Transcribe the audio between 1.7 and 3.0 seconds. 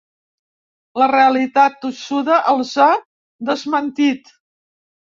tossuda, els ha